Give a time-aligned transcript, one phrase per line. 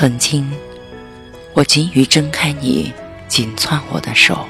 [0.00, 0.50] 曾经，
[1.52, 2.90] 我急于挣开你
[3.28, 4.46] 紧攥我的手，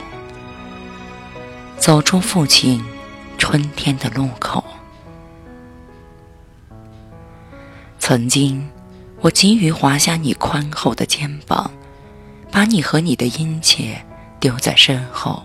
[1.77, 2.81] 走出父亲
[3.37, 4.63] 春天的路口。
[7.99, 8.65] 曾经，
[9.21, 11.69] 我急于滑下你宽厚的肩膀，
[12.53, 14.01] 把你和你的殷切
[14.39, 15.43] 丢在身后。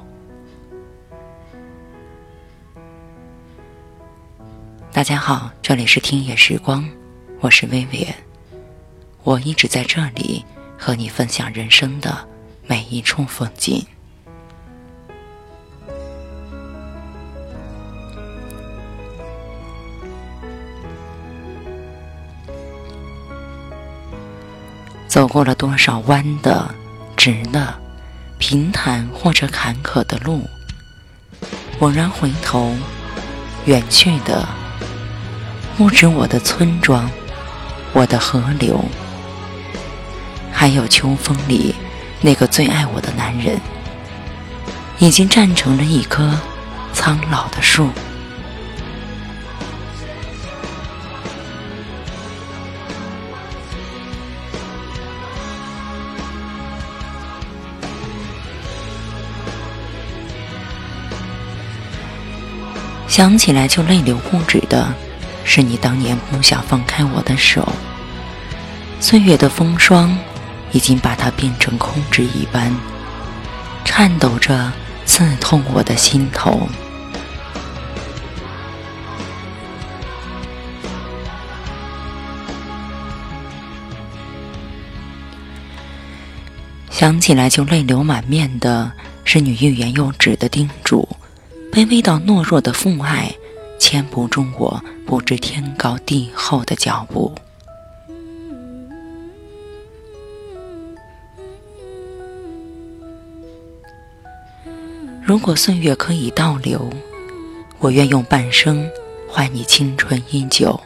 [4.91, 6.87] 大家好，这里是听野时光，
[7.39, 8.15] 我是薇薇安。
[9.25, 10.45] 我一直在这里
[10.77, 12.15] 和你分享人生的
[12.67, 13.83] 每一处风景。
[25.07, 26.75] 走过了多少弯的、
[27.17, 27.73] 直的、
[28.37, 30.47] 平坦或者坎坷的路，
[31.79, 32.75] 猛然回头，
[33.65, 34.47] 远去的
[35.75, 37.09] 不止我的村庄，
[37.91, 38.79] 我的河流。
[40.65, 41.75] 还有秋风里
[42.21, 43.61] 那个最爱我的男人，
[44.97, 46.35] 已经站成了一棵
[46.91, 47.87] 苍老的树。
[63.07, 64.91] 想起来就泪流不止的，
[65.43, 67.71] 是你当年不想放开我的手。
[68.99, 70.17] 岁月的风霜。
[70.75, 72.69] 已经把它变成空纸一般，
[73.85, 74.73] 颤抖着
[75.05, 76.67] 刺痛我的心头。
[86.89, 88.91] 想起来就泪流满面的
[89.23, 91.07] 是你欲言又止的叮嘱，
[91.71, 93.33] 卑微到懦弱的父爱，
[93.79, 97.33] 牵不住我不知天高地厚的脚步。
[105.25, 106.87] 如果岁月可以倒流，
[107.79, 108.87] 我愿用半生
[109.27, 110.79] 换你青春依旧。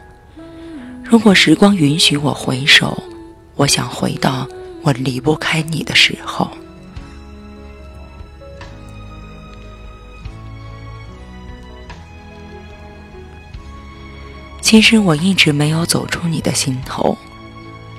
[1.04, 2.96] 如果时光允许我回首，
[3.54, 4.48] 我想回到
[4.80, 6.50] 我离不开你的时候。
[14.62, 17.14] 其实我一直没有走出你的心头，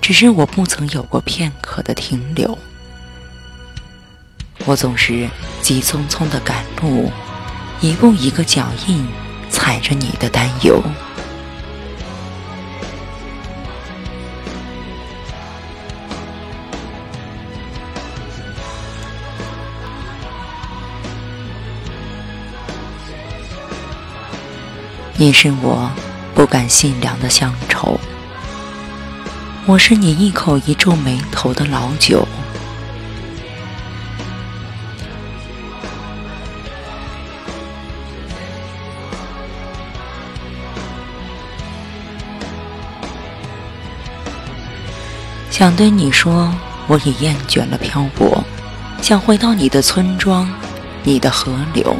[0.01, 2.57] 只是我不曾有过片刻的停留。
[4.65, 5.29] 我总是
[5.61, 7.11] 急匆匆的赶路，
[7.79, 9.07] 一步一个脚印，
[9.49, 10.81] 踩着你的担忧。
[25.15, 25.91] 你是我
[26.33, 27.99] 不敢细量的乡愁，
[29.67, 32.27] 我是你一口一皱眉头的老酒。
[45.51, 46.51] 想对你说，
[46.87, 48.43] 我已厌倦了漂泊，
[49.01, 50.49] 想回到你的村庄，
[51.03, 51.95] 你的河流。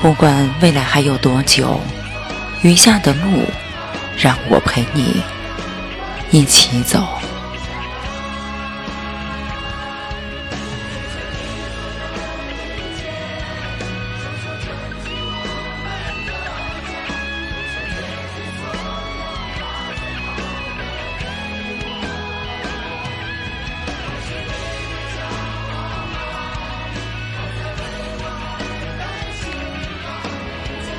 [0.00, 1.80] 不管未来还有多久。
[2.62, 3.44] 余下的路，
[4.16, 5.20] 让我陪你
[6.30, 7.04] 一起走。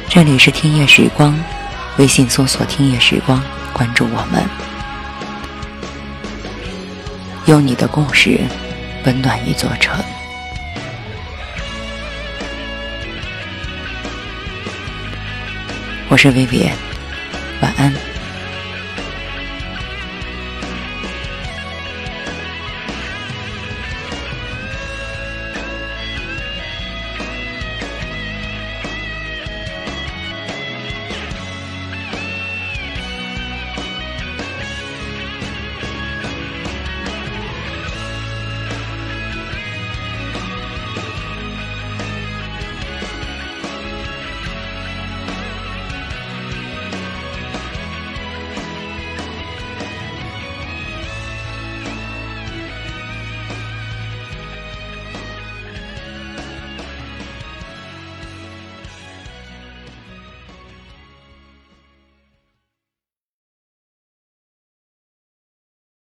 [0.10, 1.34] 这里是听夜时光，
[2.00, 3.40] 微信搜索“听夜时光”，
[3.72, 4.44] 关注我们。
[7.46, 8.42] 用你的故事
[9.06, 9.96] 温暖一座城。
[16.10, 16.72] 我是薇薇，
[17.62, 18.13] 晚安。